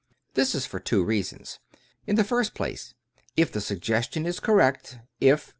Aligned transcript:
This 0.33 0.55
is 0.55 0.65
for 0.65 0.79
two 0.79 1.03
reasons. 1.03 1.59
In 2.07 2.15
the 2.15 2.23
first 2.23 2.55
place, 2.55 2.95
if 3.37 3.51
the 3.51 3.61
suggestion 3.61 4.25
is 4.25 4.39
correct, 4.39 4.97
if, 5.19 5.49
e. 5.49 5.49